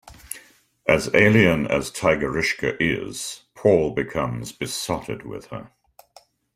As 0.87 1.13
alien 1.13 1.67
as 1.67 1.91
Tigerishka 1.91 2.75
is, 2.79 3.43
Paul 3.53 3.91
becomes 3.91 4.51
besotted 4.51 5.27
with 5.27 5.45
her. 5.51 5.73